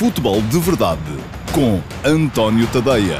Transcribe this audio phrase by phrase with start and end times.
[0.00, 1.02] Futebol de Verdade
[1.54, 3.18] com António Tadeia.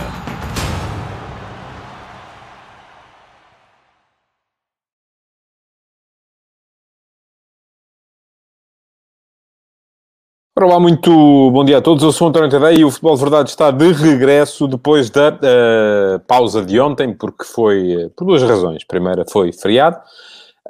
[10.59, 11.11] Olá, muito
[11.51, 12.03] bom dia a todos.
[12.03, 16.21] Eu sou António Tadeia e o Futebol de Verdade está de regresso depois da uh,
[16.21, 18.85] pausa de ontem, porque foi uh, por duas razões.
[18.85, 20.01] Primeira foi feriado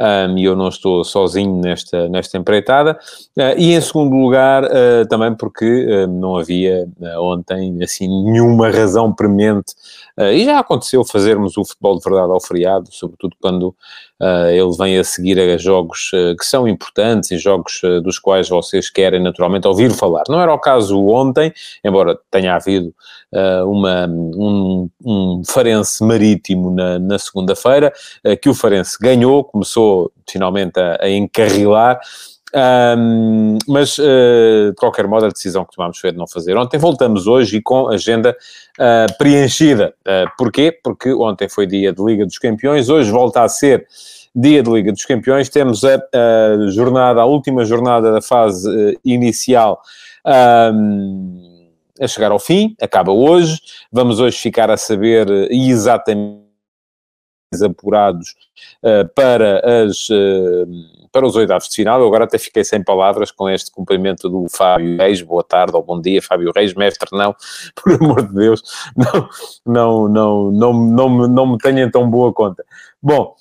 [0.01, 2.99] um, e eu não estou sozinho nesta, nesta empreitada.
[3.37, 6.89] Uh, e em segundo lugar, uh, também porque uh, não havia
[7.19, 9.75] ontem assim nenhuma razão premente,
[10.19, 13.75] e já aconteceu fazermos o futebol de verdade ao feriado, sobretudo quando
[14.53, 19.23] ele vem a seguir a jogos que são importantes e jogos dos quais vocês querem
[19.23, 20.25] naturalmente ouvir falar.
[20.29, 21.53] Não era o caso ontem,
[21.83, 22.93] embora tenha havido
[23.67, 27.93] uma, um, um Farense marítimo na, na segunda-feira,
[28.43, 32.01] que o Farense ganhou, começou começou finalmente a, a encarrilar.
[32.55, 36.57] Um, mas, uh, de qualquer modo, a decisão que tomámos foi de não fazer.
[36.57, 38.37] Ontem voltamos hoje e com agenda
[38.79, 39.95] uh, preenchida.
[40.01, 40.77] Uh, porquê?
[40.83, 43.87] Porque ontem foi dia de Liga dos Campeões, hoje volta a ser
[44.35, 45.49] dia de Liga dos Campeões.
[45.49, 49.81] Temos a, a jornada, a última jornada da fase inicial.
[50.25, 51.51] Um,
[52.01, 53.61] a chegar ao fim, acaba hoje.
[53.93, 56.50] Vamos hoje ficar a saber exatamente
[57.61, 58.37] apurados
[58.85, 62.01] uh, para, as, uh, para os oitavos de final.
[62.01, 65.21] Eu agora até fiquei sem palavras com este cumprimento do Fábio Reis.
[65.21, 67.35] Boa tarde ou bom dia, Fábio Reis, mestre, não,
[67.75, 68.63] por amor de Deus,
[68.97, 69.29] não,
[69.67, 72.65] não, não, não, não, não me tenham tão boa conta.
[73.03, 73.35] Bom,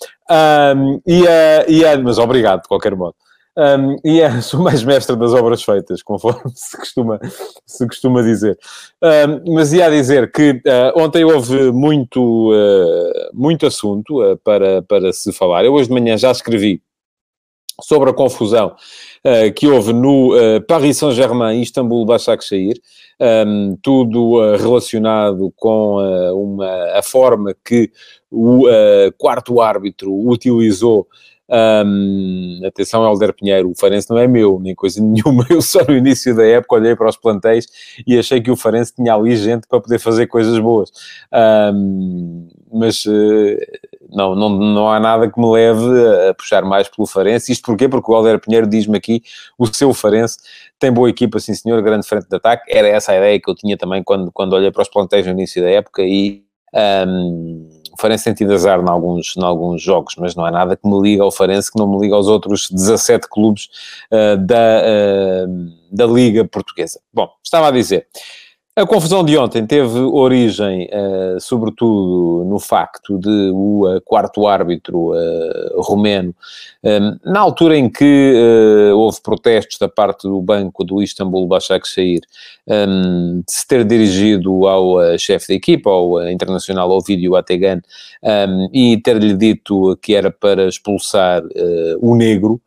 [0.76, 3.16] um, e, uh, e, mas obrigado de qualquer modo.
[3.58, 7.20] Um, e é, sou mais mestre das obras feitas, conforme se costuma,
[7.66, 8.58] se costuma dizer.
[9.02, 15.12] Um, mas ia dizer que uh, ontem houve muito, uh, muito assunto uh, para, para
[15.12, 15.66] se falar.
[15.66, 16.82] Eu hoje de manhã já escrevi
[17.82, 18.76] sobre a confusão
[19.56, 20.32] que houve no
[20.68, 22.76] Paris Saint-Germain e Istambul Başakşehir,
[23.48, 25.96] um, tudo relacionado com
[26.34, 27.90] uma, a forma que
[28.30, 28.66] o
[29.18, 31.08] quarto árbitro utilizou
[31.52, 35.46] um, atenção, Helder Pinheiro, o Farense não é meu, nem coisa nenhuma.
[35.50, 37.68] Eu só no início da época olhei para os plantéis
[38.06, 40.92] e achei que o Farense tinha ali gente para poder fazer coisas boas.
[41.74, 43.58] Um, mas uh,
[44.12, 47.52] não, não, não há nada que me leve a puxar mais pelo Farense.
[47.52, 47.90] Isto porquê?
[47.90, 49.24] Porque o Helder Pinheiro diz-me aqui,
[49.58, 50.38] o seu Farense
[50.78, 52.64] tem boa equipa, sim senhor, grande frente de ataque.
[52.70, 55.32] Era essa a ideia que eu tinha também quando, quando olhei para os plantéis no
[55.32, 56.44] início da época e...
[56.72, 60.78] Um, o Farense tem tido azar em alguns, em alguns jogos, mas não há nada
[60.78, 63.68] que me liga ao Farense, que não me liga aos outros 17 clubes
[64.10, 67.02] uh, da, uh, da Liga Portuguesa.
[67.14, 68.08] Bom, estava a dizer,
[68.80, 75.12] a confusão de ontem teve origem, uh, sobretudo, no facto de o uh, quarto árbitro
[75.12, 76.34] uh, romeno,
[77.26, 82.22] na altura em que houve protestos da parte do banco do Istanbul Başakşehir,
[82.66, 87.82] um, se ter dirigido ao chefe da equipa, ao internacional Ovidio Ategan,
[88.24, 91.44] um, e ter-lhe dito que era para expulsar
[92.00, 92.62] o negro,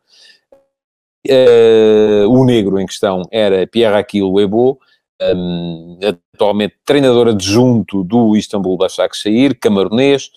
[2.29, 4.79] o negro em questão era Pierre Aquil Webo,
[5.21, 5.99] um,
[6.33, 10.31] atualmente treinador adjunto do Istanbul Başakşehir, camaronês,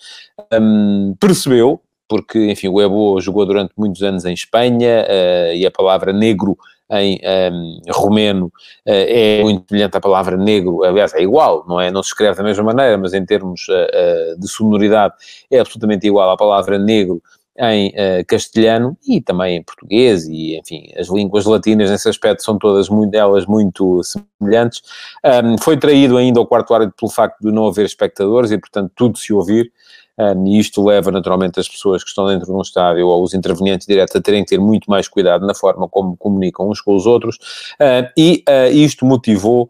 [0.53, 5.71] um, percebeu, porque, enfim, o Ebo jogou durante muitos anos em Espanha uh, e a
[5.71, 6.57] palavra negro
[6.89, 7.19] em
[7.51, 8.51] um, romeno uh,
[8.85, 11.91] é muito semelhante à palavra negro, aliás, é igual, não é?
[11.91, 15.13] Não se escreve da mesma maneira, mas em termos uh, de sonoridade
[15.51, 17.21] é absolutamente igual à palavra negro
[17.57, 22.57] em uh, castelhano e também em português e, enfim, as línguas latinas nesse aspecto são
[22.57, 24.81] todas muito, muito semelhantes.
[25.25, 28.91] Um, foi traído ainda ao quarto árbitro pelo facto de não haver espectadores e, portanto,
[28.95, 29.71] tudo se ouvir.
[30.17, 33.35] Um, e isto leva naturalmente as pessoas que estão dentro de um estádio ou os
[33.35, 36.95] intervenientes diretos a terem que ter muito mais cuidado na forma como comunicam uns com
[36.95, 37.35] os outros,
[37.79, 39.69] uh, e uh, isto motivou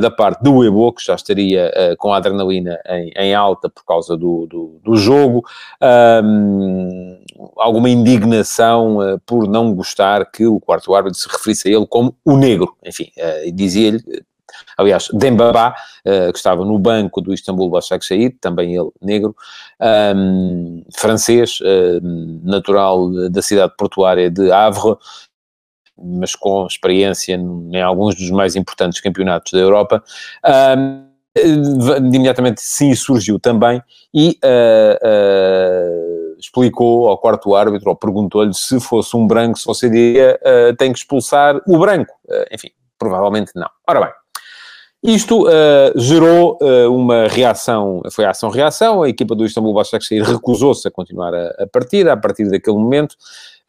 [0.00, 4.16] da parte do Ebo, que já estaria com a adrenalina em, em, alta por causa
[4.16, 5.44] do, do, do jogo,
[6.22, 7.18] um,
[7.56, 12.36] alguma indignação por não gostar que o quarto árbitro se referisse a ele como o
[12.36, 13.10] negro, enfim,
[13.52, 14.02] dizia-lhe
[14.76, 15.74] Aliás, Dembaba,
[16.04, 19.34] uh, que estava no banco do Istambul Başakşehir, também ele negro,
[20.14, 22.00] um, francês, uh,
[22.42, 24.96] natural da cidade portuária de Havre,
[25.96, 30.02] mas com experiência em alguns dos mais importantes campeonatos da Europa.
[30.76, 31.08] Um,
[31.98, 39.16] imediatamente sim surgiu também e uh, uh, explicou ao quarto árbitro, ou perguntou-lhe se fosse
[39.16, 42.12] um branco, se você diria uh, tem que expulsar o branco.
[42.50, 43.68] enfim, provavelmente não.
[43.88, 44.12] Ora bem,
[45.02, 50.90] isto uh, gerou uh, uma reação, foi ação-reação, a equipa do Istambul Başakşehir recusou-se a
[50.90, 53.16] continuar a, a partida, a partir daquele momento,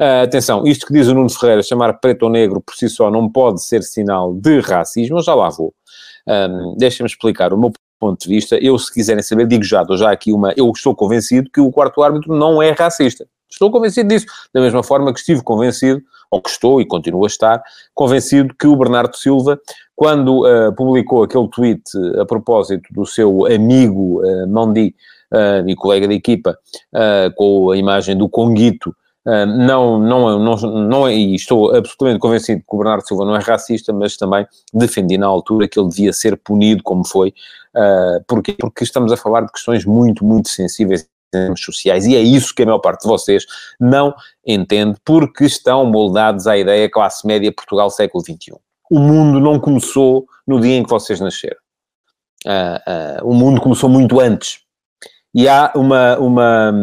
[0.02, 3.12] Uh, atenção, isto que diz o Nuno Ferreira, chamar preto ou negro por si só
[3.12, 5.74] não pode ser sinal de racismo, eu já lá vou.
[6.26, 8.56] Um, Deixem-me explicar o meu ponto de vista.
[8.56, 10.54] Eu, se quiserem saber, digo já, dou já aqui uma.
[10.56, 13.28] Eu estou convencido que o quarto árbitro não é racista.
[13.52, 14.26] Estou convencido disso.
[14.54, 17.62] Da mesma forma que estive convencido, ou que estou e continuo a estar,
[17.94, 19.60] convencido que o Bernardo Silva,
[19.96, 21.82] quando uh, publicou aquele tweet
[22.20, 24.96] a propósito do seu amigo uh, Mondi
[25.34, 26.58] uh, e colega de equipa,
[26.94, 28.96] uh, com a imagem do Conguito,
[29.26, 33.40] não, não, não, não, é, e estou absolutamente convencido que o Bernardo Silva não é
[33.40, 37.32] racista, mas também defendi na altura que ele devia ser punido como foi.
[37.76, 38.56] Uh, porquê?
[38.60, 41.08] Porque estamos a falar de questões muito, muito sensíveis
[41.56, 43.46] sociais e é isso que a maior parte de vocês
[43.80, 44.14] não
[44.46, 48.54] entende porque estão moldados à ideia classe média Portugal século XXI.
[48.90, 51.58] O mundo não começou no dia em que vocês nasceram.
[52.46, 54.62] Uh, o mundo começou muito antes.
[55.34, 56.74] E há uma, uma,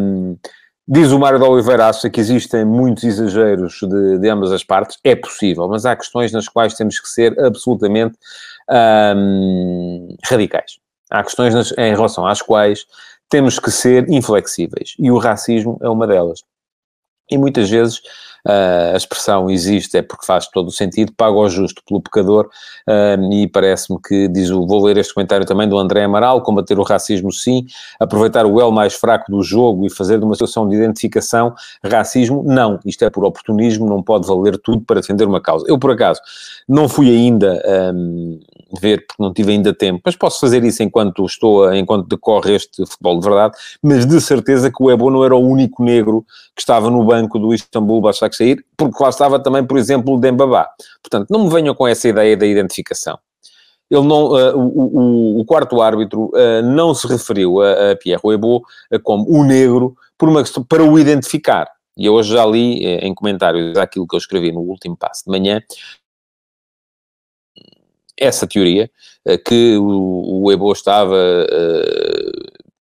[0.88, 4.96] Diz o Mário de Oliveira, que existem muitos exageros de, de, ambas as partes.
[5.02, 8.16] É possível, mas há questões nas quais temos que ser absolutamente
[9.16, 10.78] hum, radicais.
[11.10, 12.86] Há questões nas, em relação às quais
[13.28, 14.94] temos que ser inflexíveis.
[14.98, 16.42] E o racismo é uma delas.
[17.30, 18.00] E muitas vezes
[18.46, 22.48] uh, a expressão existe é porque faz todo o sentido, paga o justo pelo pecador,
[22.88, 26.78] uh, e parece-me que, diz o, vou ler este comentário também do André Amaral, combater
[26.78, 27.66] o racismo sim,
[27.98, 31.54] aproveitar o elo mais fraco do jogo e fazer de uma situação de identificação,
[31.84, 35.64] racismo, não, isto é por oportunismo, não pode valer tudo para defender uma causa.
[35.68, 36.20] Eu, por acaso,
[36.68, 37.62] não fui ainda
[37.94, 38.40] um,
[38.80, 42.84] ver, porque não tive ainda tempo, mas posso fazer isso enquanto estou, enquanto decorre este
[42.86, 46.62] futebol de verdade, mas de certeza que o Ebo não era o único negro que
[46.62, 48.00] estava no banco do Istambul
[48.36, 50.68] sair, porque lá estava também, por exemplo, o Dembabá.
[51.02, 53.18] Portanto, não me venham com essa ideia da identificação.
[53.90, 58.20] Ele não, uh, o, o, o, quarto árbitro uh, não se referiu a, a Pierre
[58.24, 61.70] Ebo uh, como o negro por uma para o identificar.
[61.96, 65.30] E eu hoje já li em comentários aquilo que eu escrevi no último passo de
[65.30, 65.62] manhã,
[68.18, 68.90] essa teoria,
[69.46, 71.16] que o, o Ebo estava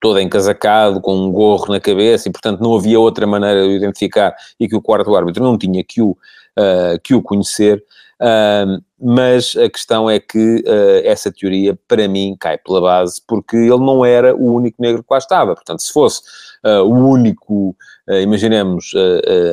[0.00, 3.72] todo encasacado, com um gorro na cabeça, e portanto não havia outra maneira de o
[3.72, 7.82] identificar e que o quarto árbitro não tinha que o, uh, que o conhecer.
[8.20, 13.56] Uh, mas a questão é que uh, essa teoria, para mim, cai pela base, porque
[13.56, 15.54] ele não era o único negro que lá estava.
[15.54, 16.22] Portanto, se fosse
[16.66, 17.76] uh, o único,
[18.08, 18.92] uh, imaginemos,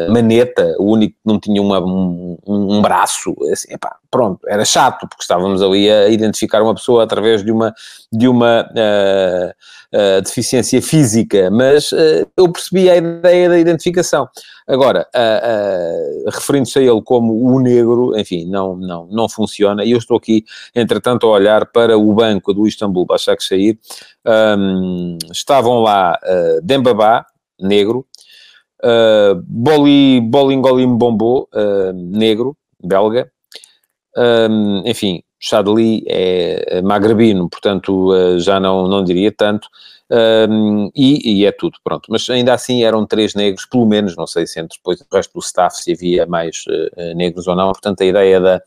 [0.09, 5.07] maneta, o único que não tinha uma, um, um, braço, assim, epá, pronto, era chato,
[5.07, 7.73] porque estávamos ali a identificar uma pessoa através de uma,
[8.11, 8.67] de uma
[10.23, 11.91] deficiência física, mas
[12.37, 14.27] eu percebi a ideia da identificação.
[14.67, 15.07] Agora,
[16.31, 20.45] referindo-se a ele como o negro, enfim, não, não, não funciona, e eu estou aqui,
[20.75, 23.77] entretanto, a olhar para o banco do Istambul Başakşehir,
[24.25, 26.61] um, estavam lá uh,
[27.59, 28.05] Negro,
[28.83, 33.31] uh, Boli, Bolingolim Bombo, uh, negro, belga,
[34.15, 39.67] um, enfim, Chadli é magrebino, portanto uh, já não, não diria tanto,
[40.49, 42.07] um, e, e, é tudo, pronto.
[42.09, 45.33] Mas ainda assim eram três negros, pelo menos, não sei se entre depois o resto
[45.33, 46.65] do staff se havia mais
[47.15, 48.61] negros ou não, portanto a ideia da,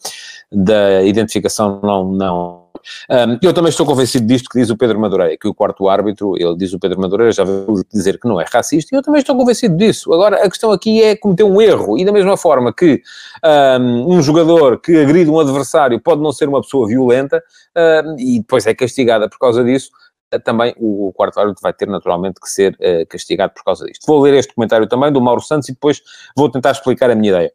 [0.50, 2.65] da identificação não, não
[3.10, 6.36] um, eu também estou convencido disto que diz o Pedro Madureira, que o quarto árbitro,
[6.36, 9.20] ele diz o Pedro Madureira, já veio dizer que não é racista, e eu também
[9.20, 10.12] estou convencido disso.
[10.12, 13.02] Agora, a questão aqui é cometer um erro, e da mesma forma que
[13.80, 17.42] um, um jogador que agride um adversário pode não ser uma pessoa violenta,
[17.76, 19.90] um, e depois é castigada por causa disso,
[20.44, 24.04] também o quarto árbitro vai ter naturalmente que ser uh, castigado por causa disto.
[24.06, 26.02] Vou ler este comentário também do Mauro Santos e depois
[26.36, 27.52] vou tentar explicar a minha ideia.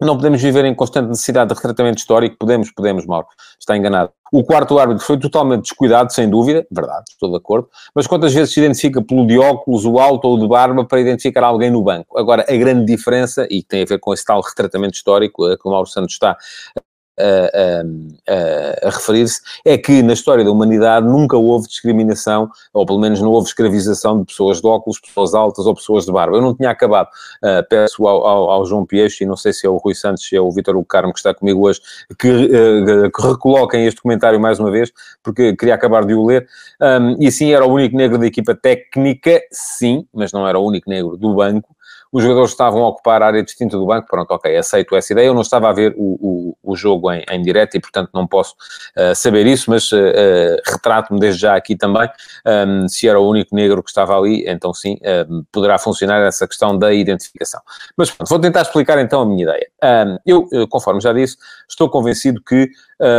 [0.00, 2.36] Não podemos viver em constante necessidade de retratamento histórico.
[2.38, 3.26] Podemos, podemos, Mauro.
[3.58, 4.10] Está enganado.
[4.32, 6.66] O quarto árbitro foi totalmente descuidado, sem dúvida.
[6.70, 7.68] Verdade, estou de acordo.
[7.94, 11.44] Mas quantas vezes se identifica pelo de óculos, o alto ou de barba para identificar
[11.44, 12.18] alguém no banco?
[12.18, 15.68] Agora, a grande diferença, e tem a ver com esse tal retratamento histórico a que
[15.68, 16.36] o Mauro Santos está
[17.18, 22.98] a, a, a referir-se, é que na história da humanidade nunca houve discriminação, ou pelo
[22.98, 26.36] menos não houve escravização de pessoas de óculos, pessoas altas ou pessoas de barba.
[26.36, 29.66] Eu não tinha acabado, uh, peço ao, ao, ao, João Peixe, e não sei se
[29.66, 31.80] é o Rui Santos, se é o Vítor Carmo que está comigo hoje,
[32.18, 34.92] que, uh, que recoloquem este comentário mais uma vez,
[35.22, 36.46] porque queria acabar de o ler.
[36.80, 40.66] Um, e sim, era o único negro da equipa técnica, sim, mas não era o
[40.66, 41.73] único negro do banco
[42.14, 45.26] os jogadores estavam a ocupar a área distinta do banco, pronto, ok, aceito essa ideia,
[45.26, 48.24] eu não estava a ver o, o, o jogo em, em direto e, portanto, não
[48.24, 48.54] posso
[48.96, 52.08] uh, saber isso, mas uh, uh, retrato-me desde já aqui também,
[52.46, 54.96] um, se era o único negro que estava ali, então sim,
[55.50, 57.60] poderá funcionar essa questão da identificação.
[57.96, 59.66] Mas pronto, vou tentar explicar então a minha ideia.
[59.82, 61.36] Um, eu, conforme já disse,
[61.68, 62.70] estou convencido que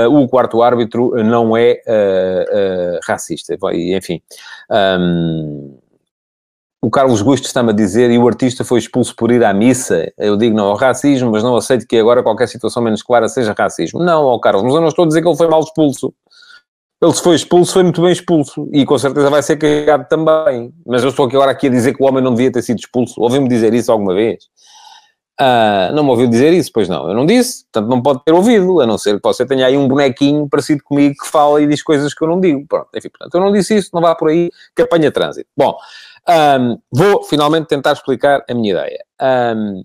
[0.09, 1.81] o quarto árbitro não é
[3.05, 4.21] racista, enfim...
[4.71, 5.79] Um,
[6.85, 10.13] o Carlos Gusto está-me a dizer, e o artista foi expulso por ir à missa.
[10.19, 13.55] Eu digo não ao racismo, mas não aceito que agora qualquer situação menos clara seja
[13.57, 14.03] racismo.
[14.03, 16.13] Não, ó Carlos, mas eu não estou a dizer que ele foi mal expulso.
[17.01, 18.69] Ele se foi expulso, foi muito bem expulso.
[18.71, 20.71] E com certeza vai ser carregado também.
[20.85, 22.77] Mas eu estou aqui agora aqui a dizer que o homem não devia ter sido
[22.77, 23.19] expulso.
[23.19, 24.43] Ouviu-me dizer isso alguma vez?
[25.39, 27.09] Ah, não me ouviu dizer isso, pois não.
[27.09, 29.75] Eu não disse, portanto não pode ter ouvido, a não ser que você tenha aí
[29.75, 32.65] um bonequinho parecido comigo que fala e diz coisas que eu não digo.
[32.67, 35.49] Pronto, enfim, portanto, eu não disse isso, não vá por aí que apanha trânsito.
[35.57, 35.75] Bom,
[36.29, 39.03] um, vou finalmente tentar explicar a minha ideia.
[39.55, 39.83] Um,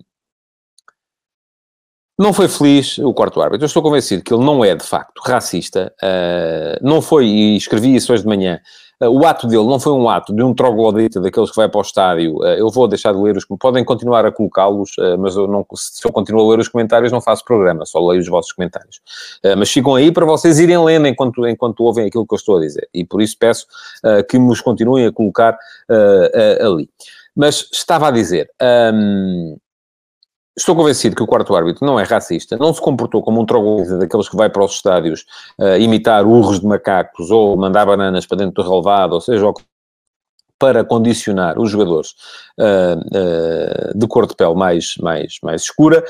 [2.19, 3.63] não foi feliz o quarto árbitro.
[3.63, 5.93] Eu estou convencido que ele não é, de facto, racista.
[6.03, 8.59] Uh, não foi, e escrevi isso hoje de manhã,
[9.09, 11.81] o ato dele não foi um ato de um troglodita daqueles que vai para o
[11.81, 12.37] estádio.
[12.37, 13.45] Uh, eu vou deixar de ler os...
[13.59, 17.21] Podem continuar a colocá-los, mas eu não, se eu continuo a ler os comentários, não
[17.21, 19.01] faço programa, só leio os vossos comentários.
[19.57, 22.61] mas ficam aí para vocês irem lendo enquanto, enquanto ouvem aquilo que eu estou a
[22.61, 22.87] dizer.
[22.93, 23.65] E por isso peço
[24.29, 25.57] que nos continuem a colocar
[26.59, 26.89] ali.
[27.35, 28.49] Mas estava a dizer...
[28.93, 29.57] Um,
[30.57, 33.97] Estou convencido que o quarto árbitro não é racista, não se comportou como um troglodita
[33.97, 35.25] daqueles que vai para os estádios
[35.57, 39.45] uh, imitar urros de macacos ou mandar bananas para dentro do relevado, ou seja,
[40.59, 42.11] para condicionar os jogadores
[42.59, 46.03] uh, uh, de cor de pele mais, mais, mais escura.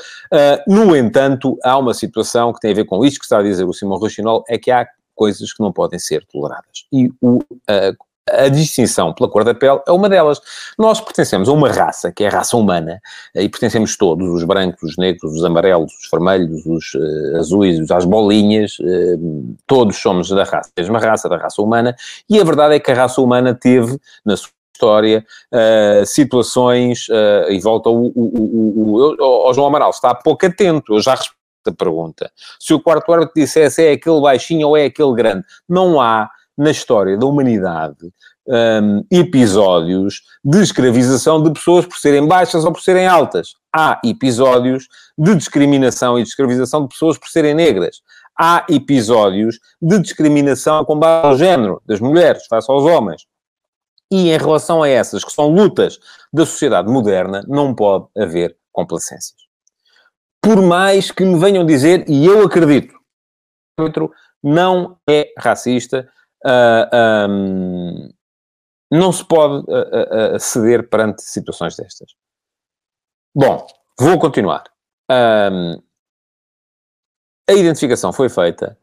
[0.66, 3.64] no entanto, há uma situação que tem a ver com isto que está a dizer
[3.64, 6.84] o Simão Rochinol, é que há coisas que não podem ser toleradas.
[6.92, 7.38] E o
[8.32, 10.40] a distinção pela cor da pele é uma delas.
[10.78, 13.00] Nós pertencemos a uma raça, que é a raça humana,
[13.34, 18.04] e pertencemos todos, os brancos, os negros, os amarelos, os vermelhos, os uh, azuis, as
[18.04, 21.94] bolinhas, uh, todos somos da raça, mesma raça, da raça humana,
[22.28, 27.06] e a verdade é que a raça humana teve, na sua história, uh, situações,
[27.48, 31.36] e volta o, o, o, o João Amaral, está pouco atento, eu já respondo
[31.66, 32.32] a pergunta.
[32.58, 36.70] Se o quarto árbitro dissesse é aquele baixinho ou é aquele grande, não há na
[36.70, 38.12] história da humanidade
[38.46, 43.54] um, episódios de escravização de pessoas por serem baixas ou por serem altas.
[43.74, 48.02] Há episódios de discriminação e de escravização de pessoas por serem negras.
[48.38, 53.26] Há episódios de discriminação com base ao género das mulheres face aos homens.
[54.10, 55.98] E em relação a essas, que são lutas
[56.32, 59.40] da sociedade moderna, não pode haver complacências.
[60.40, 62.94] Por mais que me venham dizer, e eu acredito,
[64.42, 66.06] não é racista,
[66.44, 68.10] uh, ah, um,
[68.90, 72.10] não se pode uh, uh, ceder perante situações destas.
[73.34, 73.66] Bom,
[73.98, 74.64] vou continuar.
[75.10, 75.82] Um,
[77.48, 78.78] a identificação foi feita,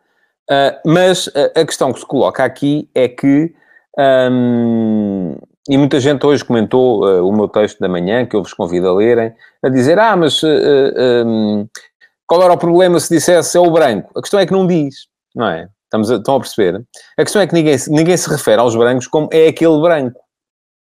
[0.86, 3.56] mas a, questão que se coloca aqui é que,
[3.98, 5.38] um,
[5.68, 8.94] e muita gente hoje comentou o meu texto da manhã, que eu vos convido a
[8.94, 11.68] lerem, a dizer: Ah, mas um,
[12.28, 14.12] qual era o problema se dissesse é o branco?
[14.16, 15.70] A questão é que não diz, não é?
[15.90, 16.86] Estamos a, estão a perceber?
[17.18, 20.22] A questão é que ninguém, ninguém se refere aos brancos como é aquele branco.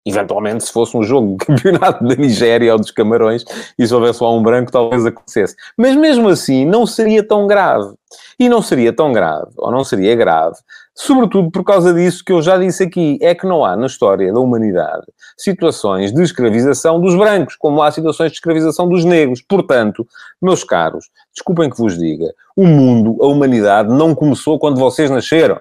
[0.07, 3.45] Eventualmente, se fosse um jogo de campeonato da Nigéria ou dos Camarões
[3.79, 5.57] e se houvesse lá um branco, talvez acontecesse.
[5.77, 7.95] Mas mesmo assim, não seria tão grave.
[8.39, 10.57] E não seria tão grave, ou não seria grave,
[10.95, 14.33] sobretudo por causa disso que eu já disse aqui, é que não há na história
[14.33, 15.05] da humanidade
[15.37, 19.43] situações de escravização dos brancos, como há situações de escravização dos negros.
[19.43, 20.07] Portanto,
[20.41, 25.61] meus caros, desculpem que vos diga, o mundo, a humanidade, não começou quando vocês nasceram.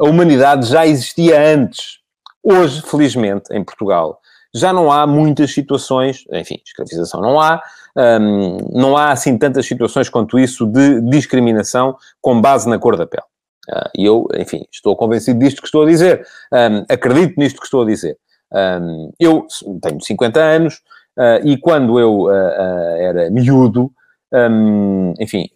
[0.00, 1.97] A humanidade já existia antes.
[2.42, 4.20] Hoje, felizmente, em Portugal,
[4.54, 7.60] já não há muitas situações, enfim, escravização não há,
[7.96, 13.06] hum, não há assim tantas situações quanto isso de discriminação com base na cor da
[13.06, 13.24] pele.
[13.68, 17.66] Uh, e eu, enfim, estou convencido disto que estou a dizer, um, acredito nisto que
[17.66, 18.16] estou a dizer.
[18.50, 19.46] Um, eu
[19.82, 20.76] tenho 50 anos
[21.18, 23.92] uh, e quando eu uh, era miúdo,
[24.32, 25.50] um, enfim,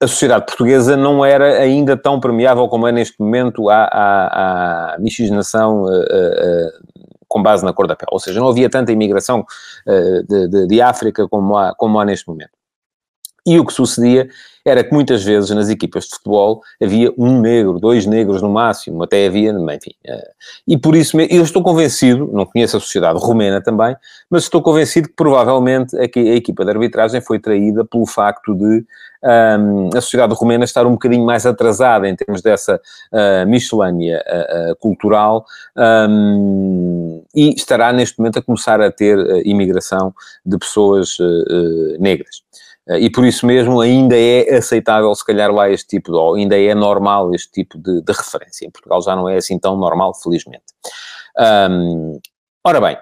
[0.00, 4.98] a sociedade portuguesa não era ainda tão permeável como é neste momento à, à, à
[4.98, 5.84] miscigenação
[7.28, 8.10] com base na cor da pele.
[8.12, 9.44] Ou seja, não havia tanta imigração
[10.28, 12.50] de, de, de África como há, como há neste momento.
[13.46, 14.28] E o que sucedia
[14.64, 19.02] era que muitas vezes nas equipas de futebol havia um negro, dois negros no máximo,
[19.02, 19.90] até havia, enfim.
[20.02, 20.30] Eh,
[20.66, 23.94] e por isso eu estou convencido, não conheço a sociedade romena também,
[24.30, 28.84] mas estou convencido que provavelmente a, equipa de arbitragem foi traída pelo facto de
[29.24, 34.72] um, a sociedade romena estar um bocadinho mais atrasada em termos dessa uh, miscelânea uh,
[34.72, 35.46] uh, cultural
[35.76, 41.16] um, e estará neste momento a começar a ter imigração de pessoas
[41.98, 42.42] negras.
[42.88, 46.34] Eh, e por isso mesmo ainda é aceitável, se calhar, lá este tipo de, ou
[46.34, 48.66] ainda é normal este tipo de, de referência.
[48.66, 50.64] Em Portugal já não é assim tão normal, felizmente.
[51.38, 52.20] Um,
[52.64, 52.98] ora bem,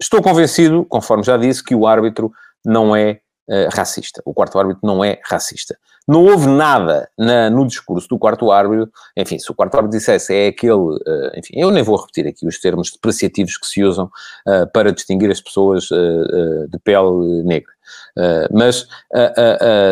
[0.00, 2.32] estou convencido, conforme já disse, que o árbitro
[2.64, 4.22] não é uh, racista.
[4.24, 5.76] O quarto árbitro não é racista.
[6.06, 10.32] Não houve nada na, no discurso do quarto árbitro, enfim, se o quarto árbitro dissesse
[10.32, 11.00] é aquele, uh,
[11.36, 15.30] enfim, eu nem vou repetir aqui os termos depreciativos que se usam uh, para distinguir
[15.30, 17.72] as pessoas de pele negra.
[18.52, 18.86] mas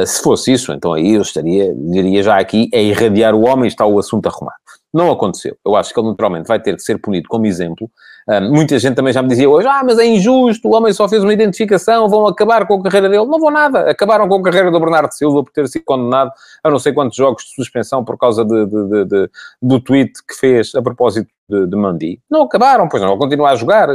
[0.07, 3.85] se fosse isso, então aí eu estaria, diria já aqui, é irradiar o homem está
[3.85, 4.57] o assunto arrumado.
[4.95, 5.57] Não aconteceu.
[5.67, 7.91] Eu acho que ele naturalmente vai ter que ser punido como exemplo.
[8.28, 11.09] Uh, muita gente também já me dizia hoje, ah, mas é injusto, o homem só
[11.09, 13.26] fez uma identificação, vão acabar com a carreira dele.
[13.26, 13.90] Não vão nada.
[13.90, 17.16] Acabaram com a carreira do Bernardo Silva por ter sido condenado a não sei quantos
[17.16, 21.66] jogos de suspensão por causa de, de, de, do tweet que fez a propósito de,
[21.66, 22.21] de Mandi.
[22.31, 23.88] Não acabaram, pois não, vão continuar a jogar.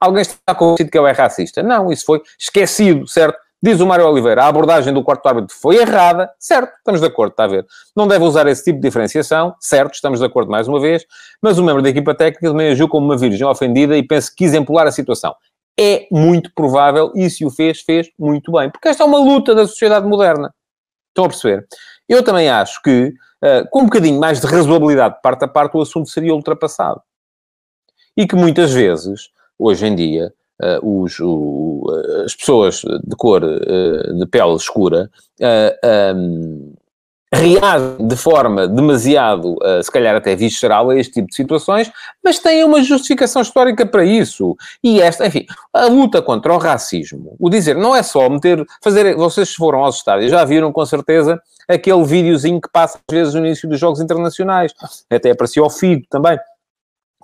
[0.00, 1.62] Alguém está convencido que ele é racista?
[1.62, 3.38] Não, isso foi esquecido, certo?
[3.64, 7.30] Diz o Mário Oliveira, a abordagem do quarto árbitro foi errada, certo, estamos de acordo,
[7.30, 7.66] está a ver.
[7.96, 11.06] Não deve usar esse tipo de diferenciação, certo, estamos de acordo mais uma vez,
[11.40, 14.44] mas o membro da equipa técnica também agiu como uma virgem ofendida e penso que
[14.44, 15.34] quis empolar a situação.
[15.80, 19.54] É muito provável, e se o fez, fez muito bem, porque esta é uma luta
[19.54, 20.54] da sociedade moderna.
[21.08, 21.66] Estão a perceber?
[22.06, 25.74] Eu também acho que, uh, com um bocadinho mais de razoabilidade de parte a parte,
[25.74, 27.00] o assunto seria ultrapassado.
[28.14, 31.84] E que muitas vezes, hoje em dia, uh, os, o,
[32.24, 36.72] as pessoas de cor, uh, de pele escura, uh, eh, um,
[37.32, 41.90] reagem de forma demasiado, se calhar até visceral, a este tipo de situações,
[42.22, 44.56] mas têm uma justificação histórica para isso.
[44.84, 49.16] E esta, enfim, a luta contra o racismo, o dizer, não é só meter, fazer,
[49.16, 53.44] vocês foram aos estádios, já viram com certeza aquele videozinho que passa às vezes no
[53.44, 54.72] início dos Jogos Internacionais,
[55.10, 56.38] até apareceu ao Figo também,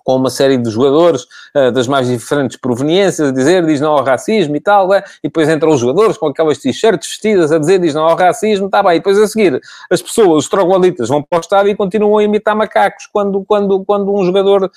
[0.04, 4.04] com uma série de jogadores uh, das mais diferentes proveniências a dizer diz não ao
[4.04, 5.04] racismo e tal, é?
[5.22, 8.66] e depois entram os jogadores com aquelas t-shirts vestidas a dizer diz não ao racismo,
[8.66, 11.76] está bem, e depois a seguir as pessoas, os trogloditas, vão para o estádio e
[11.76, 14.70] continuam a imitar macacos quando, quando, quando um jogador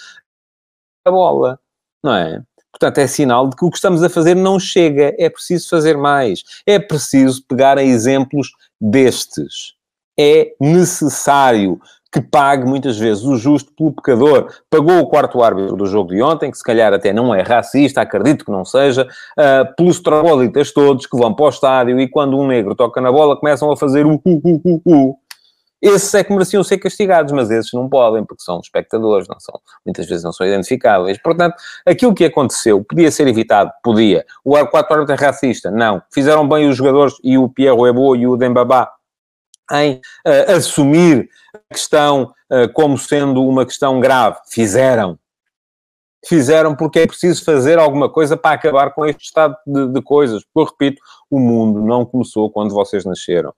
[1.06, 1.60] a bola,
[2.04, 2.42] não é?
[2.72, 5.96] Portanto, é sinal de que o que estamos a fazer não chega, é preciso fazer
[5.96, 8.52] mais, é preciso pegar a exemplos
[8.82, 9.76] destes.
[10.20, 11.80] É necessário
[12.14, 14.48] que pague muitas vezes o justo pelo pecador.
[14.70, 18.02] Pagou o quarto árbitro do jogo de ontem, que se calhar até não é racista,
[18.02, 22.38] acredito que não seja, uh, pelos trogolitas todos que vão para o estádio e quando
[22.38, 25.16] um negro toca na bola começam a fazer o hu, hu, hu, hu.
[25.82, 29.60] Esses é que mereciam ser castigados, mas esses não podem, porque são espectadores, não são,
[29.86, 31.18] muitas vezes não são identificáveis.
[31.18, 33.70] Portanto, aquilo que aconteceu podia ser evitado?
[33.84, 34.24] Podia.
[34.46, 35.70] O quarto árbitro é racista?
[35.70, 36.02] Não.
[36.14, 38.90] Fizeram bem os jogadores e o Pierre Ebo e o Dembabá
[39.72, 39.96] em
[40.28, 44.38] uh, assumir a questão uh, como sendo uma questão grave.
[44.50, 45.18] Fizeram.
[46.26, 50.44] Fizeram porque é preciso fazer alguma coisa para acabar com este estado de, de coisas.
[50.54, 53.54] Porque, eu repito, o mundo não começou quando vocês nasceram.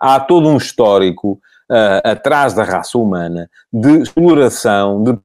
[0.00, 1.40] Há todo um histórico
[1.70, 5.18] uh, atrás da raça humana de exploração de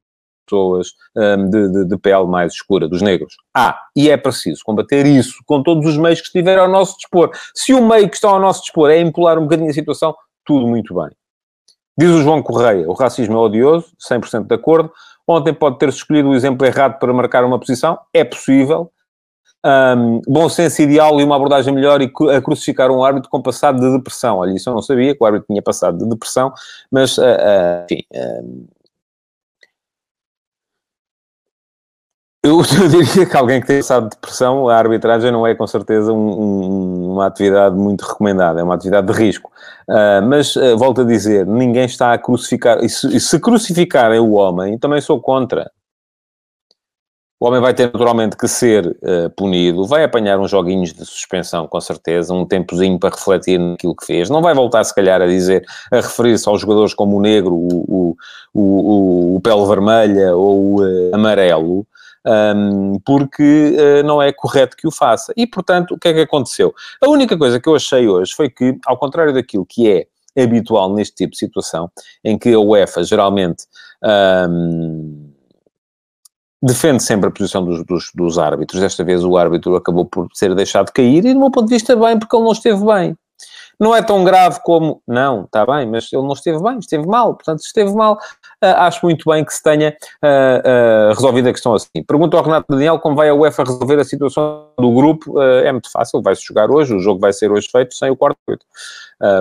[0.52, 3.36] pessoas um, de, de, de, pele mais escura, dos negros.
[3.56, 7.32] Ah, e é preciso combater isso com todos os meios que estiverem ao nosso dispor.
[7.56, 10.14] Se o meio que está ao nosso dispor é empolar um bocadinho a situação,
[10.46, 11.10] tudo muito bem.
[11.98, 14.92] Diz o João Correia, o racismo é odioso, 100% de acordo.
[15.28, 18.92] Ontem pode ter-se escolhido o exemplo errado para marcar uma posição, é possível.
[19.64, 23.80] Um, bom senso ideal e uma abordagem melhor e a crucificar um árbitro com passado
[23.80, 24.38] de depressão.
[24.38, 26.52] Olha, isso eu não sabia, que o árbitro tinha passado de depressão,
[26.90, 28.68] mas, uh, uh, enfim, uh,
[32.44, 36.12] Eu, eu, diria que alguém que tem passado depressão, a arbitragem não é com certeza
[36.12, 39.52] um, um, uma atividade muito recomendada, é uma atividade de risco.
[39.88, 44.20] Uh, mas, uh, volto a dizer, ninguém está a crucificar, e se, e se crucificarem
[44.20, 45.70] o homem, também sou contra.
[47.40, 51.68] O homem vai ter naturalmente que ser uh, punido, vai apanhar uns joguinhos de suspensão,
[51.68, 54.32] com certeza, um tempozinho para refletir naquilo que fez.
[54.32, 58.16] Não vai voltar, se calhar, a dizer, a referir-se aos jogadores como o negro, o,
[58.54, 61.86] o, o, o vermelha ou o amarelo,
[62.26, 65.34] um, porque uh, não é correto que o faça.
[65.36, 66.74] E, portanto, o que é que aconteceu?
[67.02, 70.08] A única coisa que eu achei hoje foi que, ao contrário daquilo que é
[70.42, 71.92] habitual neste tipo de situação,
[72.24, 73.66] em que a UEFA geralmente
[74.50, 75.32] um,
[76.62, 80.54] defende sempre a posição dos, dos, dos, árbitros, desta vez o árbitro acabou por ser
[80.56, 83.18] deixado cair, e do meu ponto de vista bem, porque ele não esteve bem.
[83.80, 87.34] Não é tão grave como, não, está bem, mas ele não esteve bem, esteve mal,
[87.34, 88.20] portanto, esteve mal.
[88.64, 92.04] Uh, acho muito bem que se tenha uh, uh, resolvido a questão assim.
[92.06, 95.42] Pergunto ao Renato Daniel como vai a UEFA resolver a situação do grupo.
[95.42, 98.38] é muito fácil, vai-se jogar hoje, o jogo vai ser hoje feito sem o quarto
[98.48, 98.64] oito.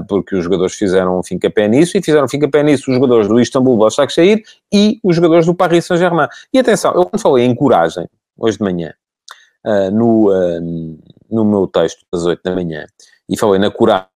[0.09, 3.77] porque os jogadores fizeram um fim-capé nisso e fizeram fim-capé nisso os jogadores do Istambul
[3.77, 6.29] Başakşehir e os jogadores do Paris Saint-Germain.
[6.51, 8.95] E atenção, eu quando falei em coragem, hoje de manhã,
[9.93, 10.31] no,
[11.31, 12.87] no meu texto das 8 da manhã,
[13.29, 14.10] e falei na coragem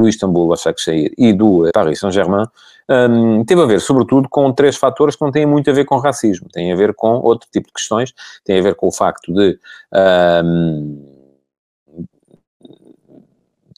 [0.00, 2.46] do Istambul Başakşehir e do eh, Paris Saint-Germain,
[2.88, 5.98] um, teve a ver, sobretudo, com três fatores que não têm muito a ver com
[5.98, 9.32] racismo, têm a ver com outro tipo de questões, têm a ver com o facto
[9.32, 9.58] de
[10.44, 11.04] um,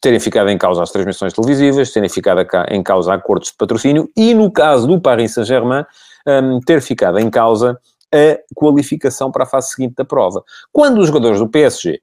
[0.01, 4.33] terem ficado em causa as transmissões televisivas, terem ficado em causa acordos de patrocínio e,
[4.33, 5.85] no caso do Paris Saint-Germain,
[6.27, 7.79] um, ter ficado em causa
[8.13, 10.43] a qualificação para a fase seguinte da prova.
[10.73, 12.01] Quando os jogadores do PSG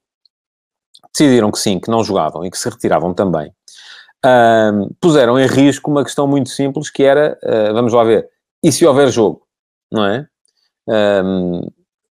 [1.11, 3.51] decidiram que sim, que não jogavam e que se retiravam também,
[4.25, 8.27] um, puseram em risco uma questão muito simples que era, uh, vamos lá ver,
[8.63, 9.41] e se houver jogo,
[9.91, 10.27] não é?
[10.87, 11.61] Um,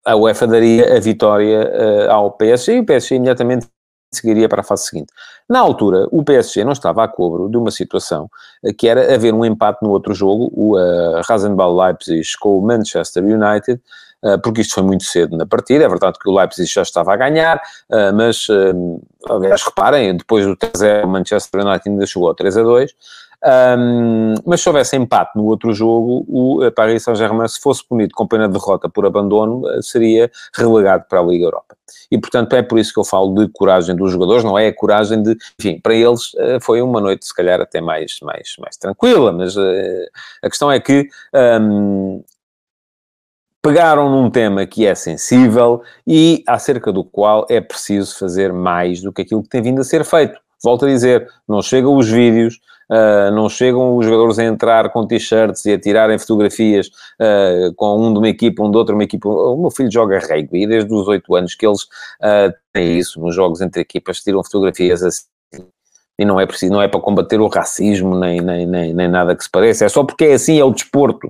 [0.06, 1.72] a UEFA daria a vitória
[2.08, 3.68] uh, ao PSG e o PSG imediatamente
[4.14, 5.12] seguiria para a fase seguinte.
[5.50, 8.30] Na altura, o PSG não estava a cobro de uma situação
[8.64, 12.62] uh, que era haver um empate no outro jogo, o uh, Rasenball Leipzig com o
[12.62, 13.82] Manchester United,
[14.44, 15.86] porque isto foi muito cedo na partida.
[15.86, 17.62] É verdade que o Leipzig já estava a ganhar,
[18.14, 18.48] mas,
[19.30, 22.90] aliás, reparem, depois do 3-0, o Manchester United ainda chegou ao 3-2.
[23.78, 28.26] Um, mas se houvesse empate no outro jogo, o Paris Saint-Germain, se fosse punido com
[28.26, 31.78] pena de derrota por abandono, seria relegado para a Liga Europa.
[32.10, 34.74] E, portanto, é por isso que eu falo de coragem dos jogadores, não é a
[34.74, 35.38] coragem de...
[35.60, 40.50] Enfim, para eles foi uma noite, se calhar, até mais, mais, mais tranquila, mas a
[40.50, 41.08] questão é que
[41.62, 42.24] um,
[43.66, 49.12] pegaram num tema que é sensível e acerca do qual é preciso fazer mais do
[49.12, 50.40] que aquilo que tem vindo a ser feito.
[50.64, 55.08] Volto a dizer, não chegam os vídeos, Uh, não chegam os jogadores a entrar com
[55.08, 56.86] t-shirts e a tirarem fotografias
[57.20, 59.28] uh, com um de uma equipa, um de outra uma equipa.
[59.28, 63.20] O meu filho joga rugby e desde os 8 anos que eles uh, têm isso
[63.20, 65.24] nos jogos entre equipas, tiram fotografias assim.
[66.18, 69.36] E não é preciso, não é para combater o racismo, nem, nem, nem, nem nada
[69.36, 71.30] que se pareça, é só porque é assim, é o desporto.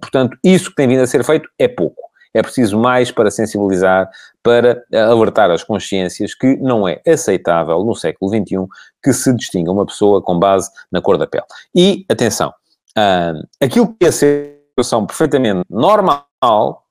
[0.00, 2.06] portanto, isso que tem vindo a ser feito é pouco.
[2.34, 4.10] É preciso mais para sensibilizar,
[4.42, 8.66] para alertar as consciências que não é aceitável no século XXI
[9.02, 11.44] que se distinga uma pessoa com base na cor da pele.
[11.74, 12.52] E, atenção,
[12.98, 16.85] uh, aquilo que é ser situação perfeitamente normal,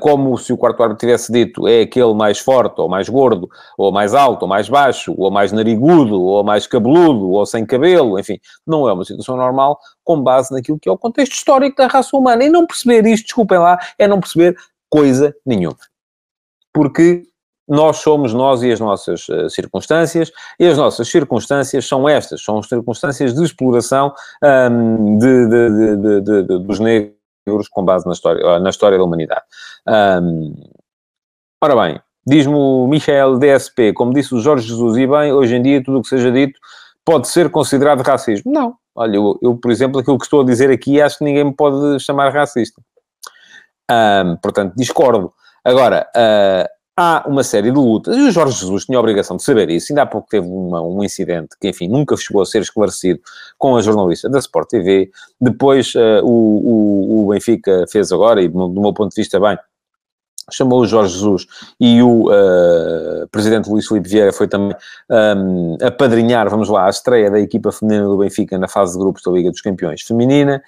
[0.00, 3.90] como se o quarto árbitro tivesse dito é aquele mais forte, ou mais gordo, ou
[3.90, 8.38] mais alto, ou mais baixo, ou mais narigudo, ou mais cabeludo, ou sem cabelo, enfim,
[8.66, 12.16] não é uma situação normal com base naquilo que é o contexto histórico da raça
[12.16, 12.44] humana.
[12.44, 14.56] E não perceber isto, desculpem lá, é não perceber
[14.90, 15.78] coisa nenhuma.
[16.72, 17.22] Porque
[17.66, 22.62] nós somos nós e as nossas uh, circunstâncias, e as nossas circunstâncias são estas, são
[22.62, 24.12] circunstâncias de exploração
[24.70, 27.21] um, de, de, de, dos negros
[27.70, 29.42] com base na história, na história da humanidade.
[29.86, 30.54] Um,
[31.62, 35.62] ora bem, diz-me o Michel DSP, como disse o Jorge Jesus, e bem, hoje em
[35.62, 36.58] dia tudo o que seja dito
[37.04, 38.52] pode ser considerado racismo.
[38.52, 38.76] Não.
[38.94, 41.54] Olha, eu, eu, por exemplo, aquilo que estou a dizer aqui, acho que ninguém me
[41.54, 42.80] pode chamar racista.
[43.90, 45.32] Um, portanto, discordo.
[45.64, 49.42] Agora, uh, há uma série de lutas, e o Jorge Jesus tinha a obrigação de
[49.42, 49.92] saber isso.
[49.92, 53.20] Ainda há pouco teve uma, um incidente que, enfim, nunca chegou a ser esclarecido
[53.58, 55.10] com a jornalista da Sport TV.
[55.40, 59.56] Depois, uh, o, o, o, Benfica fez agora, e do meu ponto de vista, bem,
[60.50, 61.46] chamou o Jorge Jesus
[61.80, 64.76] e o uh, presidente Luís Filipe Vieira foi também
[65.36, 69.22] um, apadrinhar, vamos lá, a estreia da equipa feminina do Benfica na fase de grupos
[69.22, 70.62] da Liga dos Campeões feminina,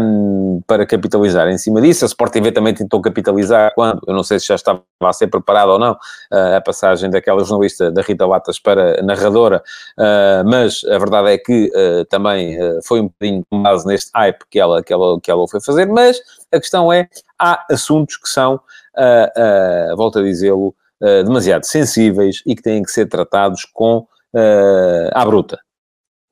[0.00, 2.04] um, para capitalizar em cima disso.
[2.04, 5.26] A Sport TV também tentou capitalizar quando, eu não sei se já estava a ser
[5.26, 9.62] preparado ou não, uh, a passagem daquela jornalista da Rita Latas para narradora,
[9.98, 11.70] uh, mas a verdade é que
[12.08, 15.60] também foi um bocadinho com base neste hype que ela, que, ela, que ela foi
[15.60, 16.20] fazer, mas
[16.52, 17.08] a questão é,
[17.38, 18.60] há assuntos que são
[18.96, 23.98] uh, uh, volto a dizê-lo, uh, demasiado sensíveis e que têm que ser tratados com
[23.98, 25.58] uh, à bruta.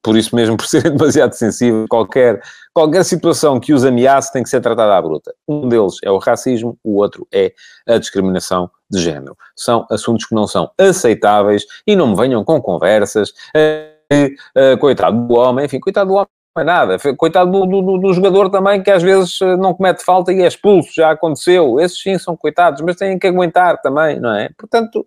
[0.02, 2.42] Por isso mesmo, por serem demasiado sensíveis, qualquer,
[2.74, 5.34] qualquer situação que os ameace tem que ser tratada à bruta.
[5.46, 7.52] Um deles é o racismo, o outro é
[7.86, 9.36] a discriminação de género.
[9.56, 13.30] São assuntos que não são aceitáveis e não me venham com conversas.
[13.56, 16.96] Uh, coitado do homem, enfim, coitado do homem é nada.
[17.16, 20.46] Coitado do, do, do, jogador também, que às vezes eh, não comete falta e é
[20.46, 21.80] expulso, já aconteceu.
[21.80, 24.50] Esses sim são coitados, mas têm que aguentar também, não é?
[24.58, 25.06] Portanto,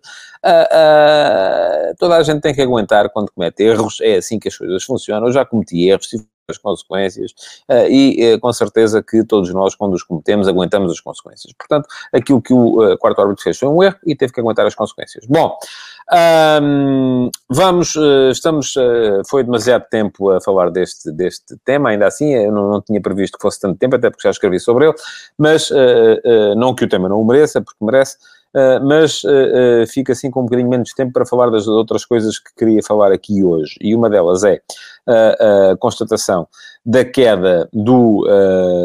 [1.98, 3.98] toda a gente tem que aguentar quando comete erros.
[4.00, 5.28] É assim que as coisas funcionam.
[5.28, 7.32] Eu já cometi erros, tive as consequências
[7.68, 11.52] uh, e uh, com certeza que todos nós, quando os cometemos, aguentamos as consequências.
[11.52, 14.64] Portanto, aquilo que o uh, quarto árbitro fez foi um erro e teve que aguentar
[14.64, 15.26] as consequências.
[15.26, 15.56] Bom,
[17.50, 17.96] vamos,
[18.30, 18.74] estamos,
[19.28, 23.36] foi demasiado tempo a falar deste, deste tema, ainda assim, eu não, não, tinha previsto
[23.36, 24.94] que fosse tanto tempo, até porque já escrevi sobre ele,
[25.36, 25.68] mas
[26.56, 28.16] não que o tema não o mereça, porque merece,
[28.82, 32.38] mas uh, uh, fica assim com um bocadinho menos tempo para falar das outras coisas
[32.38, 33.76] que queria falar aqui hoje.
[33.80, 34.60] E uma delas é
[35.06, 36.46] a, a constatação
[36.84, 38.24] da queda do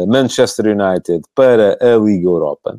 [0.08, 2.78] Manchester United para a Liga Europa.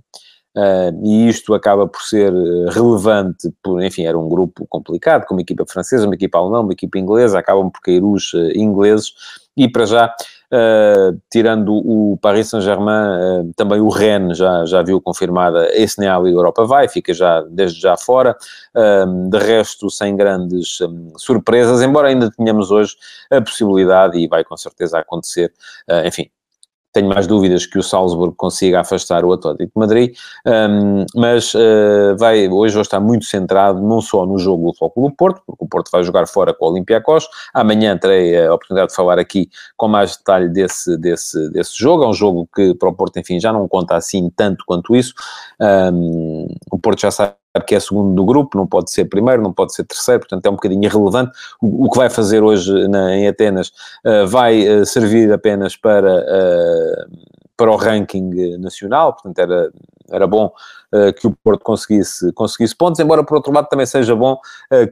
[0.55, 2.31] Uh, e isto acaba por ser
[2.69, 6.73] relevante, por, enfim, era um grupo complicado, com uma equipa francesa, uma equipa alemã, uma
[6.73, 9.13] equipa inglesa, acabam por cair os uh, ingleses,
[9.57, 10.13] e para já
[10.53, 16.07] uh, tirando o Paris Saint-Germain, uh, também o Rennes já, já viu confirmada, esse nem
[16.07, 18.37] a Liga Europa vai, fica já desde já fora,
[18.75, 22.95] uh, de resto sem grandes um, surpresas, embora ainda tenhamos hoje
[23.31, 25.51] a possibilidade, e vai com certeza acontecer,
[26.05, 26.29] enfim,
[26.93, 32.15] tenho mais dúvidas que o Salzburgo consiga afastar o Atlético de Madrid, um, mas uh,
[32.17, 35.65] vai, hoje vai estar muito centrado não só no jogo do Futebol do Porto, porque
[35.65, 39.49] o Porto vai jogar fora com o Olympiacos, amanhã terei a oportunidade de falar aqui
[39.75, 43.39] com mais detalhe desse, desse, desse jogo, é um jogo que para o Porto, enfim,
[43.39, 45.13] já não conta assim tanto quanto isso,
[45.59, 49.53] um, o Porto já sabe que é segundo do grupo, não pode ser primeiro, não
[49.53, 51.31] pode ser terceiro, portanto é um bocadinho irrelevante.
[51.61, 53.71] O, o que vai fazer hoje na, em Atenas
[54.05, 59.71] uh, vai uh, servir apenas para, uh, para o ranking nacional, portanto era,
[60.11, 60.51] era bom
[61.19, 64.37] que o Porto conseguisse, conseguisse pontos, embora por outro lado também seja bom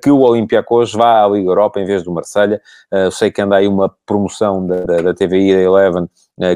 [0.02, 2.60] que o Olympiacos vá à Liga Europa em vez do Marselha.
[2.92, 6.10] eu sei que anda aí uma promoção da, da, da TVI, da Eleven,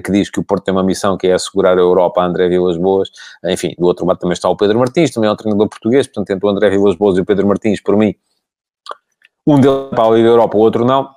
[0.04, 2.50] que diz que o Porto tem uma missão que é assegurar a Europa a André
[2.50, 3.12] Vilas Boas.
[3.46, 6.32] Enfim, do outro lado também está o Pedro Martins, também é um treinador português, portanto,
[6.32, 8.16] entre o André Vilas Boas e o Pedro Martins, por mim,
[9.46, 11.08] um deles para a Liga Europa, o outro não.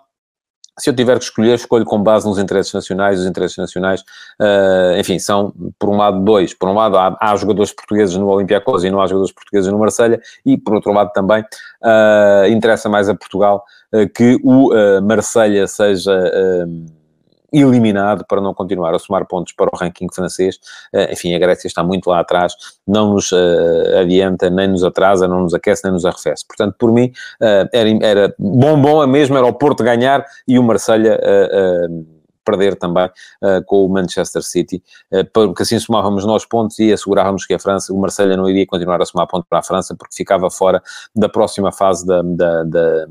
[0.78, 3.20] Se eu tiver que escolher, escolho com base nos interesses nacionais.
[3.20, 4.00] Os interesses nacionais,
[4.40, 6.54] uh, enfim, são, por um lado, dois.
[6.54, 9.78] Por um lado, há, há jogadores portugueses no Olympiacos e não há jogadores portugueses no
[9.78, 15.02] Marselha E, por outro lado, também uh, interessa mais a Portugal uh, que o uh,
[15.02, 16.12] Marselha seja
[17.52, 20.58] eliminado para não continuar a somar pontos para o ranking francês.
[20.92, 22.54] Eh, enfim, a Grécia está muito lá atrás,
[22.86, 26.46] não nos uh, adianta, nem nos atrasa, não nos aquece, nem nos arrefece.
[26.46, 30.62] Portanto, por mim, uh, era, era bom, bom, a era o Porto ganhar e o
[30.62, 33.10] Marselha uh, perder também
[33.66, 34.82] com o Manchester City,
[35.34, 39.02] porque assim somávamos nós pontos e assegurávamos que a França, o Marselha não iria continuar
[39.02, 40.82] a somar pontos para a França, porque ficava fora
[41.14, 43.06] da próxima fase da, da, da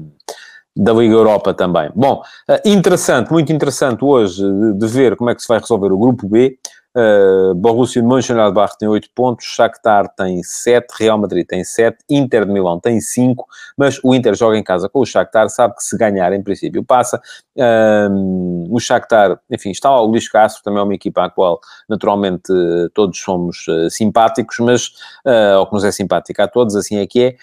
[0.77, 1.89] da Liga Europa também.
[1.95, 5.91] Bom, eh, interessante, muito interessante hoje de, de ver como é que se vai resolver
[5.91, 6.57] o grupo B.
[6.95, 12.45] Uh, Borussia de Mönchengladbach tem 8 pontos, Shakhtar tem 7, Real Madrid tem 7, Inter
[12.45, 13.45] de Milão tem 5,
[13.77, 16.83] mas o Inter joga em casa com o Shakhtar, sabe que se ganhar, em princípio,
[16.83, 17.21] passa.
[17.55, 22.51] Uh, o Shakhtar, enfim, está ao Luís Castro, também é uma equipa à qual, naturalmente,
[22.93, 24.91] todos somos uh, simpáticos, mas,
[25.57, 27.35] ou que nos é simpática a todos, assim é que é.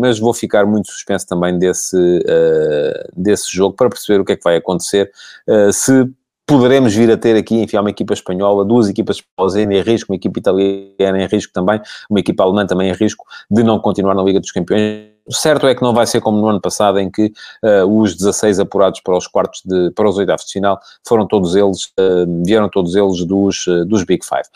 [0.00, 4.36] Mas vou ficar muito suspenso também desse, uh, desse jogo para perceber o que é
[4.36, 5.10] que vai acontecer.
[5.46, 6.10] Uh, se
[6.50, 10.16] poderemos vir a ter aqui, enfim, uma equipa espanhola, duas equipas espanholas em risco, uma
[10.16, 14.22] equipa italiana em risco também, uma equipa alemã também em risco de não continuar na
[14.22, 15.10] Liga dos Campeões.
[15.24, 17.32] O certo é que não vai ser como no ano passado, em que
[17.62, 21.54] uh, os 16 apurados para os quartos de, para os oitavos de final foram todos
[21.54, 24.48] eles, uh, vieram todos eles dos, uh, dos Big Five.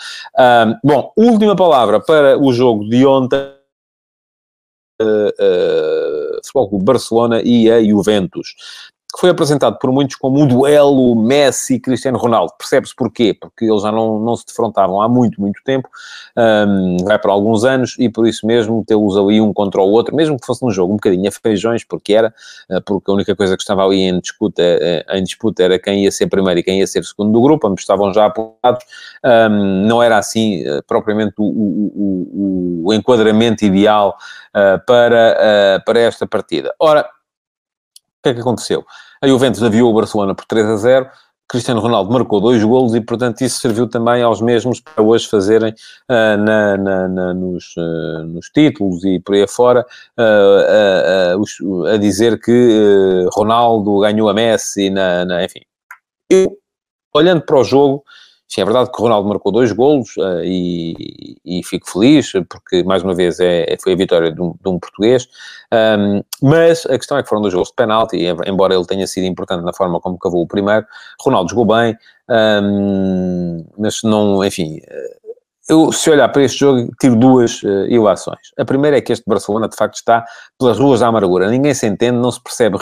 [0.82, 3.54] bom, última palavra para o jogo de ontem.
[5.00, 8.54] Uh, Futebol Clube Barcelona e a Juventus
[9.14, 12.52] que foi apresentado por muitos como um duelo Messi-Cristiano Ronaldo.
[12.58, 13.32] Percebe-se porquê?
[13.32, 15.88] Porque eles já não, não se defrontavam há muito, muito tempo,
[16.36, 20.16] um, vai para alguns anos, e por isso mesmo tê-los ali um contra o outro,
[20.16, 22.34] mesmo que fosse um jogo um bocadinho a feijões, porque era,
[22.68, 26.02] uh, porque a única coisa que estava ali em disputa, uh, em disputa era quem
[26.02, 28.84] ia ser primeiro e quem ia ser segundo do grupo, ambos estavam já apontados,
[29.24, 34.16] um, não era assim uh, propriamente o, o, o, o, enquadramento ideal
[34.86, 36.72] para, para esta partida.
[36.78, 37.04] Ora,
[38.24, 38.84] que é que aconteceu?
[39.22, 41.10] A Juventus aviou o Barcelona por 3 a 0,
[41.46, 45.72] Cristiano Ronaldo marcou dois golos e, portanto, isso serviu também aos mesmos para hoje fazerem
[45.72, 49.84] uh, na, na, na, nos, uh, nos, títulos e por aí afora
[50.18, 55.60] uh, a dizer que Ronaldo ganhou a Messi, na, enfim.
[56.30, 56.56] Eu,
[57.14, 58.02] olhando para o jogo,
[58.54, 62.84] Sim, é verdade que o Ronaldo marcou dois golos uh, e, e, fico feliz, porque
[62.84, 65.26] mais uma vez é, foi a vitória de um, de um português,
[65.98, 69.24] um, mas a questão é que foram dois golos de penalti, embora ele tenha sido
[69.24, 70.86] importante na forma como cavou o primeiro,
[71.20, 71.98] Ronaldo jogou bem,
[72.30, 75.16] um, mas não, enfim, eh,
[75.68, 78.52] eu, se olhar para este jogo, tiro duas uh, ilações.
[78.56, 80.24] A primeira é que este Barcelona, de facto, está
[80.56, 81.50] pelas ruas da amargura.
[81.50, 82.76] Ninguém se entende, não se percebe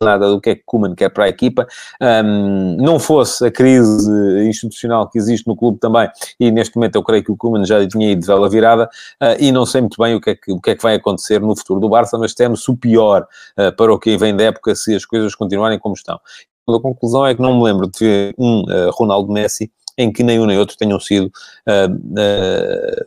[0.00, 1.66] nada do que é que Kuman quer para a equipa.
[2.00, 4.10] Um, não fosse a crise
[4.48, 7.86] institucional que existe no clube também, e neste momento eu creio que o Kuman já
[7.86, 8.84] tinha ido de vela virada,
[9.22, 10.94] uh, e não sei muito bem o que, é que, o que é que vai
[10.94, 13.26] acontecer no futuro do Barça, mas temos o pior
[13.58, 16.20] uh, para o que vem da época se as coisas continuarem como estão.
[16.68, 20.22] A conclusão é que não me lembro de ver um uh, Ronaldo Messi em que
[20.22, 21.30] nem um nem outro tenham sido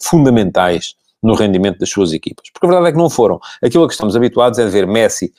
[0.01, 2.49] fundamentais no rendimento das suas equipas.
[2.51, 3.39] Porque a verdade é que não foram.
[3.61, 5.33] Aquilo a que estamos habituados é ver Messi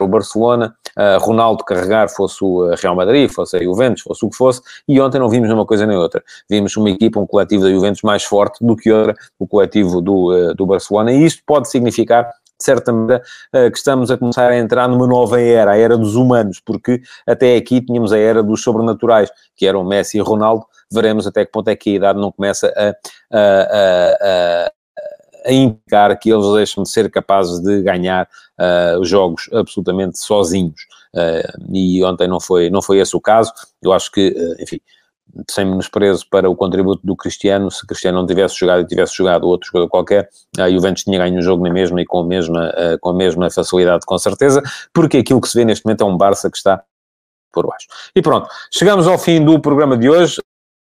[0.00, 4.30] o Barcelona, uh, Ronaldo carregar, fosse o eh, Real Madrid, fosse a Juventus, fosse o
[4.30, 6.22] que fosse, e ontem não vimos uma coisa nem outra.
[6.48, 10.32] Vimos uma equipa, um coletivo da Juventus mais forte do que outra, o coletivo do,
[10.32, 14.56] uh, do Barcelona, e isto pode significar de certa maneira, que estamos a começar a
[14.56, 18.62] entrar numa nova era, a era dos humanos, porque até aqui tínhamos a era dos
[18.62, 22.30] sobrenaturais, que eram Messi e Ronaldo, veremos até que ponto é que a idade não
[22.30, 22.94] começa a,
[23.36, 24.72] a, a
[25.52, 28.28] indicar que eles deixam de ser capazes de ganhar
[28.58, 30.82] uh, jogos absolutamente sozinhos.
[31.14, 33.52] Uh, e ontem não foi, não foi esse o caso.
[33.82, 34.80] Eu acho que, uh, enfim,
[35.50, 39.46] sem menosprezo para o contributo do Cristiano, se Cristiano não tivesse jogado e tivesse jogado
[39.46, 40.28] outro jogador qualquer,
[40.58, 43.50] a Juventus tinha ganho o jogo na mesma e com a mesma, com a mesma
[43.50, 46.84] facilidade, com certeza, porque aquilo que se vê neste momento é um Barça que está
[47.54, 47.86] por baixo.
[48.14, 50.40] E pronto, chegamos ao fim do programa de hoje.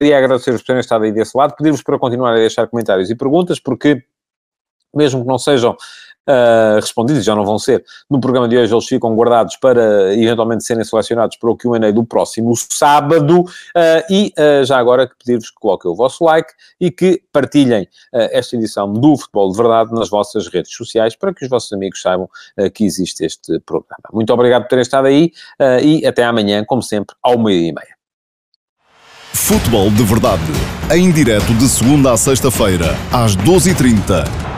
[0.00, 3.16] Queria agradecer-vos por terem estado aí desse lado, pedir-vos para continuar a deixar comentários e
[3.16, 4.04] perguntas, porque
[4.94, 5.76] mesmo que não sejam
[6.28, 10.64] uh, respondidos, já não vão ser, no programa de hoje eles ficam guardados para eventualmente
[10.64, 13.46] serem selecionados para o Q&A do próximo sábado uh,
[14.10, 18.92] e uh, já agora pedir-vos que coloquem o vosso like e que partilhem esta edição
[18.92, 22.28] do Futebol de Verdade nas vossas redes sociais para que os vossos amigos saibam
[22.74, 24.02] que existe este programa.
[24.12, 25.32] Muito obrigado por terem estado aí
[25.82, 27.96] e até amanhã, como sempre, ao meio e meia.
[29.32, 30.42] Futebol de Verdade,
[30.94, 34.57] em direto de segunda a sexta-feira, às 12h30